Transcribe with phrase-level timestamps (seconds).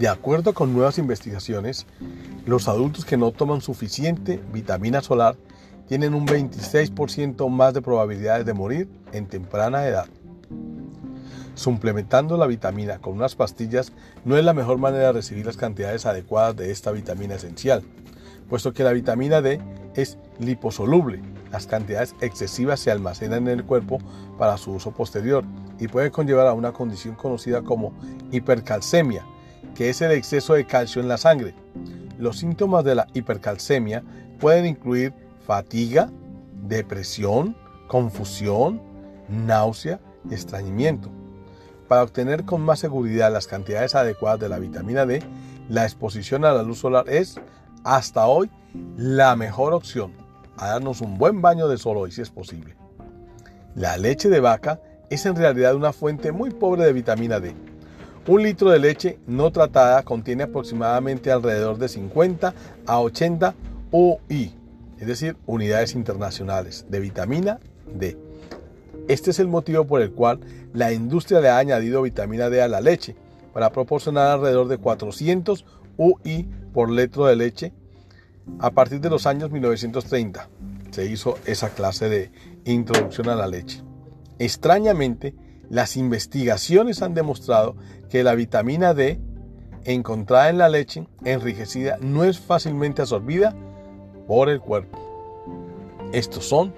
[0.00, 1.86] De acuerdo con nuevas investigaciones,
[2.46, 5.36] los adultos que no toman suficiente vitamina solar
[5.88, 10.06] tienen un 26% más de probabilidades de morir en temprana edad.
[11.54, 13.92] Suplementando la vitamina con unas pastillas
[14.24, 17.82] no es la mejor manera de recibir las cantidades adecuadas de esta vitamina esencial,
[18.48, 19.60] puesto que la vitamina D
[19.96, 21.20] es liposoluble.
[21.52, 23.98] Las cantidades excesivas se almacenan en el cuerpo
[24.38, 25.44] para su uso posterior
[25.78, 27.92] y puede conllevar a una condición conocida como
[28.30, 29.26] hipercalcemia,
[29.74, 31.54] que es el exceso de calcio en la sangre.
[32.18, 34.02] Los síntomas de la hipercalcemia
[34.38, 35.12] pueden incluir
[35.46, 36.10] fatiga,
[36.66, 38.80] depresión, confusión,
[39.28, 41.10] náusea y estreñimiento.
[41.88, 45.22] Para obtener con más seguridad las cantidades adecuadas de la vitamina D,
[45.68, 47.40] la exposición a la luz solar es,
[47.84, 48.50] hasta hoy,
[48.96, 50.12] la mejor opción.
[50.56, 52.76] A darnos un buen baño de sol hoy si es posible.
[53.74, 57.54] La leche de vaca es en realidad una fuente muy pobre de vitamina D.
[58.30, 62.54] Un litro de leche no tratada contiene aproximadamente alrededor de 50
[62.86, 63.56] a 80
[63.90, 64.54] UI,
[65.00, 67.58] es decir, unidades internacionales de vitamina
[67.92, 68.16] D.
[69.08, 70.38] Este es el motivo por el cual
[70.72, 73.16] la industria le ha añadido vitamina D a la leche
[73.52, 75.64] para proporcionar alrededor de 400
[75.96, 77.72] UI por litro de leche
[78.60, 80.48] a partir de los años 1930.
[80.92, 82.30] Se hizo esa clase de
[82.64, 83.82] introducción a la leche.
[84.38, 85.34] Extrañamente,
[85.70, 87.76] las investigaciones han demostrado
[88.10, 89.20] que la vitamina D
[89.84, 93.54] encontrada en la leche enriquecida no es fácilmente absorbida
[94.26, 94.98] por el cuerpo.
[96.12, 96.74] Estos son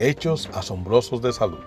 [0.00, 1.60] hechos asombrosos de salud.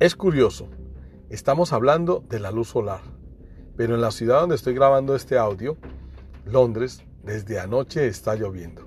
[0.00, 0.66] Es curioso,
[1.32, 3.00] estamos hablando de la luz solar,
[3.74, 5.78] pero en la ciudad donde estoy grabando este audio,
[6.44, 8.86] Londres, desde anoche está lloviendo.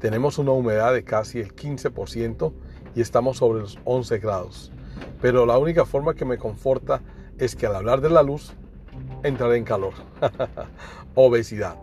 [0.00, 2.54] Tenemos una humedad de casi el 15%
[2.94, 4.72] y estamos sobre los 11 grados.
[5.20, 7.02] Pero la única forma que me conforta
[7.36, 8.54] es que al hablar de la luz,
[9.22, 9.92] entraré en calor.
[11.14, 11.76] obesidad.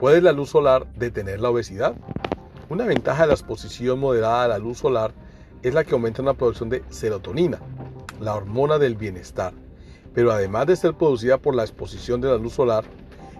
[0.00, 1.94] ¿Puede la luz solar detener la obesidad?
[2.70, 5.12] Una ventaja de la exposición moderada a la luz solar
[5.62, 7.60] es la que aumenta la producción de serotonina,
[8.20, 9.52] la hormona del bienestar.
[10.14, 12.84] Pero además de ser producida por la exposición de la luz solar,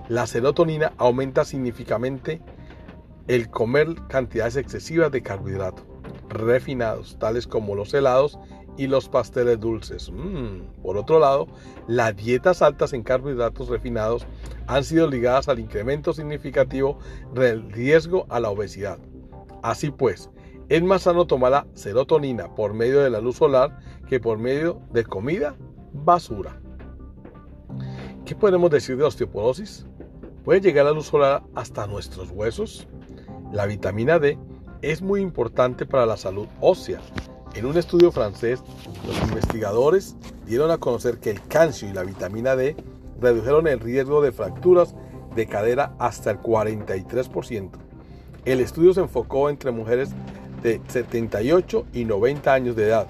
[0.09, 2.41] la serotonina aumenta significativamente
[3.29, 5.85] el comer cantidades excesivas de carbohidratos
[6.29, 8.39] refinados, tales como los helados
[8.77, 10.11] y los pasteles dulces.
[10.11, 11.47] Mm, por otro lado,
[11.89, 14.27] las dietas altas en carbohidratos refinados
[14.67, 16.99] han sido ligadas al incremento significativo
[17.35, 18.99] del riesgo a la obesidad.
[19.63, 20.31] Así pues,
[20.69, 23.79] es más sano tomar la serotonina por medio de la luz solar
[24.09, 25.55] que por medio de comida
[25.93, 26.61] basura.
[28.25, 29.87] ¿Qué podemos decir de osteoporosis?
[30.45, 32.89] ¿Puede llegar la luz solar hasta nuestros huesos?
[33.53, 34.39] La vitamina D
[34.83, 37.01] es muy importante para la salud ósea.
[37.55, 38.63] En un estudio francés,
[39.07, 40.17] los investigadores
[40.47, 42.77] dieron a conocer que el calcio y la vitamina D
[43.21, 44.95] redujeron el riesgo de fracturas
[45.35, 47.71] de cadera hasta el 43%.
[48.45, 50.11] El estudio se enfocó entre mujeres
[50.67, 53.07] de 78 y 90 años de edad.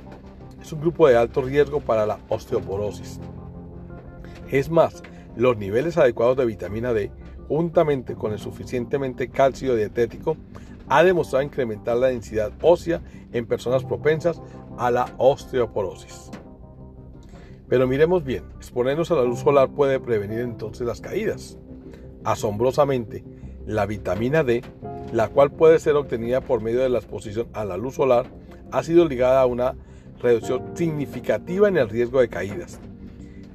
[0.61, 3.21] Es un grupo de alto riesgo para la osteoporosis.
[4.51, 5.03] Es más,
[5.37, 7.11] los niveles adecuados de vitamina D
[7.49, 10.37] juntamente con el suficientemente calcio dietético,
[10.89, 13.03] ha demostrado incrementar la densidad ósea
[13.33, 14.41] en personas propensas
[14.79, 16.31] a la osteoporosis.
[17.69, 21.59] Pero miremos bien, exponernos a la luz solar puede prevenir entonces las caídas.
[22.25, 23.25] Asombrosamente,
[23.67, 24.63] la vitamina D,
[25.13, 28.27] la cual puede ser obtenida por medio de la exposición a la luz solar,
[28.73, 29.75] ha sido ligada a una
[30.21, 32.81] reducción significativa en el riesgo de caídas.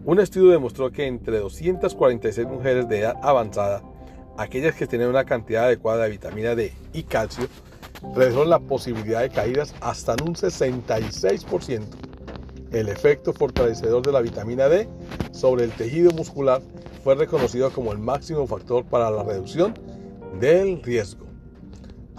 [0.04, 3.84] Un estudio demostró que entre 246 mujeres de edad avanzada,
[4.38, 7.48] aquellas que tenían una cantidad adecuada de vitamina D y calcio,
[8.16, 11.84] redujeron la posibilidad de caídas hasta en un 66%.
[12.72, 14.88] El efecto fortalecedor de la vitamina D
[15.32, 16.62] sobre el tejido muscular
[17.04, 19.74] fue reconocido como el máximo factor para la reducción
[20.40, 21.31] del riesgo.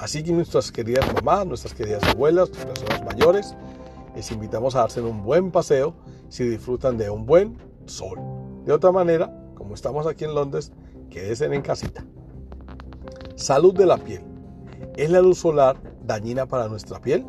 [0.02, 3.54] Así que nuestras queridas mamás, nuestras queridas abuelas, personas mayores,
[4.16, 5.94] les invitamos a darse un buen paseo
[6.28, 7.56] si disfrutan de un buen
[7.86, 8.18] sol.
[8.64, 10.72] De otra manera, como estamos aquí en Londres,
[11.08, 12.04] quédense en casita.
[13.36, 14.24] Salud de la piel.
[14.96, 17.24] ¿Es la luz solar dañina para nuestra piel?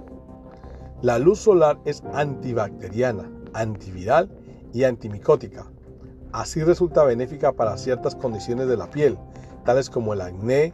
[1.04, 4.32] La luz solar es antibacteriana, antiviral
[4.74, 5.68] y antimicótica.
[6.32, 9.20] Así resulta benéfica para ciertas condiciones de la piel,
[9.64, 10.74] tales como el acné,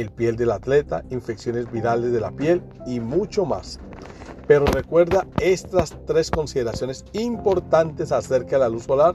[0.00, 3.80] el piel del atleta, infecciones virales de la piel y mucho más.
[4.46, 9.12] Pero recuerda estas tres consideraciones importantes acerca de la luz solar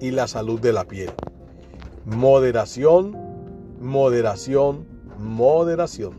[0.00, 1.10] y la salud de la piel.
[2.04, 3.16] Moderación,
[3.80, 4.86] moderación,
[5.18, 6.12] moderación.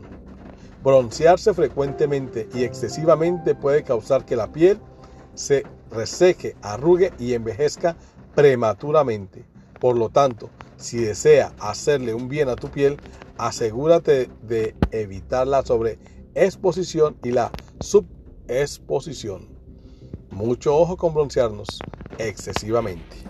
[0.82, 4.78] Broncearse frecuentemente y excesivamente puede causar que la piel
[5.32, 7.96] se reseque, arrugue y envejezca
[8.34, 9.46] prematuramente.
[9.80, 12.98] Por lo tanto, si desea hacerle un bien a tu piel,
[13.38, 17.50] asegúrate de evitar la sobreexposición y la
[17.80, 19.48] subexposición.
[20.30, 21.78] Mucho ojo con broncearnos
[22.18, 23.24] excesivamente.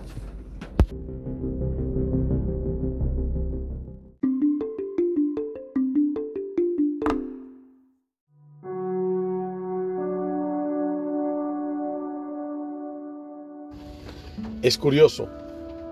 [14.61, 15.29] Es curioso,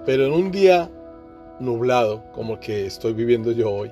[0.03, 0.89] pero en un día
[1.59, 3.91] nublado como el que estoy viviendo yo hoy,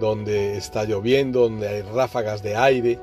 [0.00, 2.98] donde está lloviendo, donde hay ráfagas de aire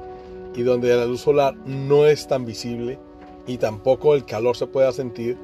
[0.55, 2.97] y donde la luz solar no es tan visible
[3.47, 5.37] y tampoco el calor se pueda sentir,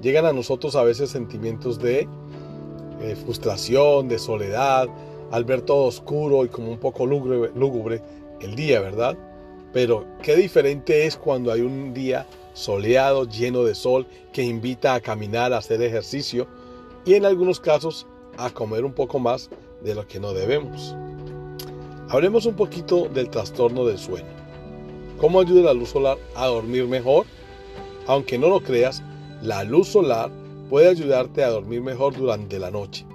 [0.00, 2.08] llegan a nosotros a veces sentimientos de
[3.00, 4.88] eh, frustración, de soledad,
[5.30, 8.02] al ver todo oscuro y como un poco lúgubre, lúgubre
[8.40, 9.16] el día, ¿verdad?
[9.72, 15.00] Pero qué diferente es cuando hay un día soleado, lleno de sol, que invita a
[15.00, 16.46] caminar, a hacer ejercicio
[17.06, 18.06] y en algunos casos
[18.36, 19.48] a comer un poco más
[19.82, 20.94] de lo que no debemos.
[22.08, 24.26] Hablemos un poquito del trastorno del sueño.
[25.18, 27.24] ¿Cómo ayuda la luz solar a dormir mejor?
[28.06, 29.02] Aunque no lo creas,
[29.40, 30.30] la luz solar
[30.68, 33.06] puede ayudarte a dormir mejor durante la noche.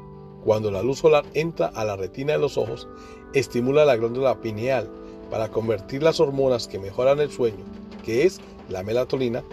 [0.43, 2.87] Cuando la luz solar entra a la retina de los ojos,
[3.33, 4.89] estimula la glándula pineal
[5.29, 7.63] para convertir las hormonas que mejoran el sueño,
[8.03, 8.39] que es
[8.69, 9.43] la melatonina,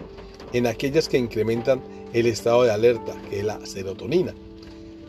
[0.53, 1.83] en aquellas que incrementan
[2.13, 4.35] el estado de alerta, que es la serotonina.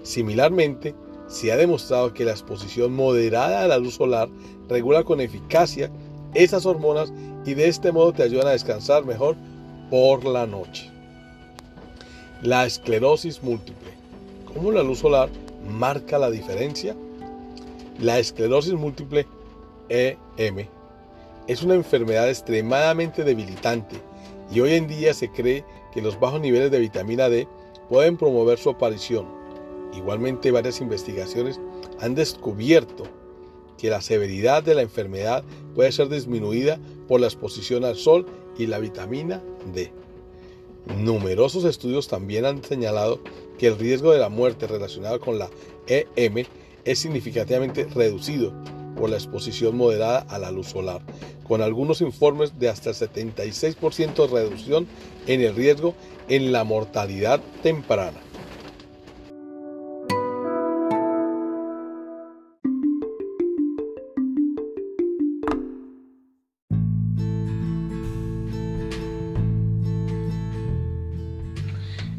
[0.04, 0.96] Similarmente,
[1.28, 4.30] se ha demostrado que la exposición moderada a la luz solar
[4.68, 5.92] regula con eficacia
[6.34, 7.14] esas hormonas
[7.46, 9.36] y de este modo te ayudan a descansar mejor
[9.90, 10.90] por la noche.
[12.42, 13.92] La esclerosis múltiple.
[14.54, 15.30] ¿Cómo la luz solar
[15.70, 16.96] marca la diferencia?
[18.00, 19.28] La esclerosis múltiple
[19.90, 20.68] EM
[21.48, 23.96] es una enfermedad extremadamente debilitante
[24.54, 27.48] y hoy en día se cree que los bajos niveles de vitamina D
[27.90, 29.28] pueden promover su aparición.
[29.96, 31.60] Igualmente varias investigaciones
[32.00, 33.06] han descubierto
[33.78, 35.44] que la severidad de la enfermedad
[35.74, 38.26] puede ser disminuida por la exposición al sol
[38.58, 39.42] y la vitamina
[39.74, 39.92] D.
[40.98, 43.20] Numerosos estudios también han señalado
[43.58, 45.50] que el riesgo de la muerte relacionado con la
[45.88, 46.46] EM
[46.86, 48.54] es significativamente reducido
[49.00, 51.02] por la exposición moderada a la luz solar,
[51.48, 54.88] con algunos informes de hasta el 76% de reducción
[55.26, 55.96] en el riesgo
[56.28, 58.20] en la mortalidad temprana.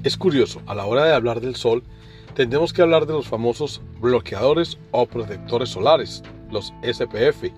[0.03, 1.83] Es curioso, a la hora de hablar del sol,
[2.35, 7.52] tendremos que hablar de los famosos bloqueadores o protectores solares, los SPF.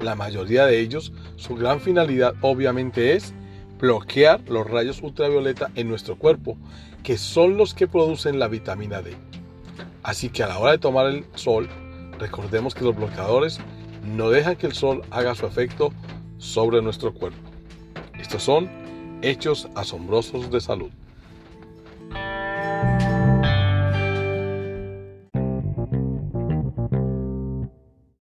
[0.00, 3.34] La mayoría de ellos, su gran finalidad obviamente es
[3.78, 6.56] bloquear los rayos ultravioleta en nuestro cuerpo,
[7.02, 9.16] que son los que producen la vitamina D.
[10.02, 11.68] Así que a la hora de tomar el sol,
[12.18, 13.58] recordemos que los bloqueadores
[14.04, 15.92] no dejan que el sol haga su efecto
[16.38, 17.38] sobre nuestro cuerpo.
[18.18, 18.70] Estos son
[19.22, 20.90] hechos asombrosos de salud.